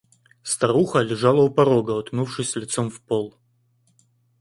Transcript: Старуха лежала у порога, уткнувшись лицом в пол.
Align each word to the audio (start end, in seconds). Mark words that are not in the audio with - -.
Старуха 0.41 1.01
лежала 1.03 1.43
у 1.43 1.51
порога, 1.51 1.91
уткнувшись 1.91 2.55
лицом 2.55 2.89
в 2.89 3.01
пол. 3.03 3.35